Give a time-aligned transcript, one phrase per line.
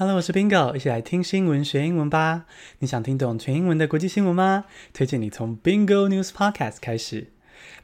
[0.00, 2.46] Hello，我是 Bingo，一起来听新闻学英文吧。
[2.78, 4.64] 你想听懂全英文的国际新闻吗？
[4.94, 7.26] 推荐你从 Bingo News Podcast 开始。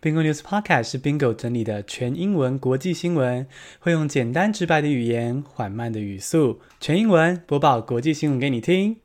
[0.00, 3.46] Bingo News Podcast 是 Bingo 整理的全英文国际新闻，
[3.80, 8.96] 会用简单直白的语言、缓慢的语速，全英文播报国际新闻给你听。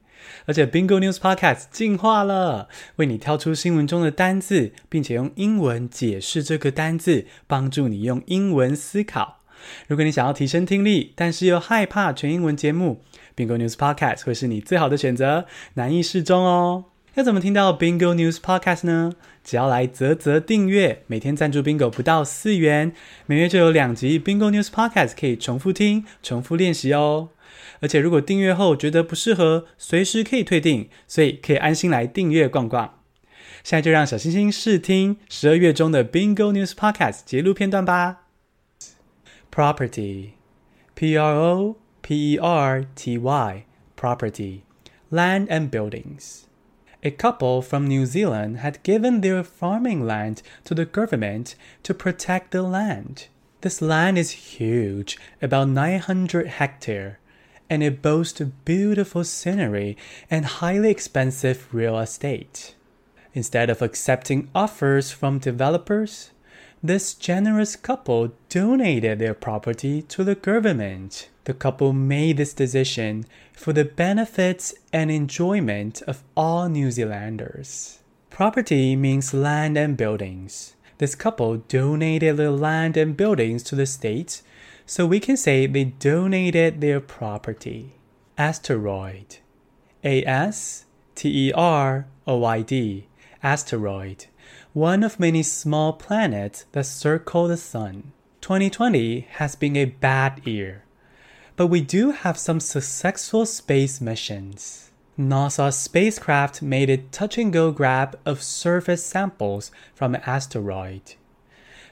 [0.45, 9.40] 而且 Bingo News Podcast 进化了，为你挑出新闻中的单字，并且用英文解释这个单字，帮助你用英文思考。
[9.87, 13.01] 如果你想要提升听力，但是又害怕全英文节目
[13.35, 16.85] ，Bingo News Podcast 会是你最好的选择，难易适中哦。
[17.15, 19.13] 要怎么听到 Bingo News Podcast 呢？
[19.43, 22.93] 只要来泽泽订阅，每天赞助 Bingo 不到四元，
[23.25, 27.29] 每月就有两集 Bingo News Podcast 可以重复听、重复练习哦。
[27.81, 32.99] 而且如果订阅后觉得不适合，随时可以退订，所以可以安心来订阅逛逛。
[33.63, 38.30] 现在就让小星星试听十二月中的 Bingo News Podcast 节录片段吧。
[39.51, 40.37] Property,
[40.95, 43.65] P R O P E R T Y,
[43.97, 44.63] property,
[45.09, 46.47] land and buildings.
[47.03, 52.51] A couple from New Zealand had given their farming land to the government to protect
[52.51, 53.27] the land.
[53.59, 57.17] This land is huge, about 900 hectares,
[57.69, 59.97] and it boasts beautiful scenery
[60.29, 62.75] and highly expensive real estate.
[63.33, 66.31] Instead of accepting offers from developers,
[66.83, 71.29] this generous couple donated their property to the government.
[71.43, 77.99] The couple made this decision for the benefits and enjoyment of all New Zealanders.
[78.31, 80.75] Property means land and buildings.
[80.97, 84.41] This couple donated their land and buildings to the state,
[84.85, 87.93] so we can say they donated their property.
[88.37, 89.37] Asteroid.
[90.03, 93.05] A S T E R O I D.
[93.43, 94.25] Asteroid
[94.73, 98.13] one of many small planets that circle the Sun.
[98.39, 100.85] 2020 has been a bad year,
[101.57, 104.91] but we do have some successful space missions.
[105.19, 111.15] NASA's spacecraft made a touch and go grab of surface samples from an asteroid.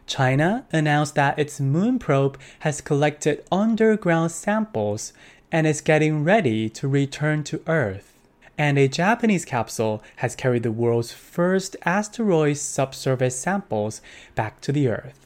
[0.07, 5.11] China announced that its moon probe has collected underground samples
[5.51, 8.18] and is getting ready to return to Earth
[8.59, 14.01] and a Japanese capsule has carried the world's first asteroid subsurface samples
[14.35, 15.25] back to the Earth.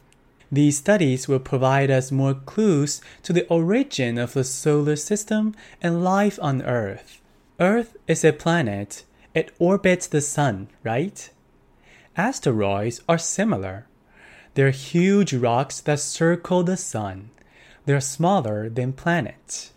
[0.52, 6.04] These studies will provide us more clues to the origin of the solar system and
[6.04, 7.22] life on Earth.
[7.60, 11.28] Earth is a planet, it orbits the sun, right?
[12.16, 13.88] Asteroids are similar.
[14.54, 17.32] They're huge rocks that circle the sun.
[17.86, 19.73] They're smaller than planets.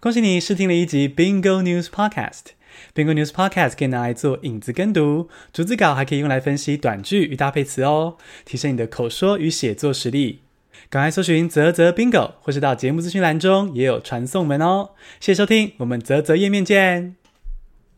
[0.00, 2.52] 恭喜你试听了一集 Bingo News Podcast。
[2.94, 10.42] Bingo News Podcast 可以拿来做影子跟读，逐字稿还可以用来分析短句与搭配词哦，提升你的口说与写作实力。
[10.88, 14.90] 赶快搜寻泽泽 Bingo，或是到节目资讯栏中也有传送门哦。
[15.18, 17.16] 谢谢收听，我们泽泽页面见。